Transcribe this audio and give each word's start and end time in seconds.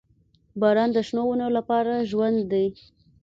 •باران 0.59 0.89
د 0.93 0.97
شنو 1.07 1.21
ونو 1.27 1.47
لپاره 1.57 1.93
ژوند 2.09 2.39
دی. 2.51 2.65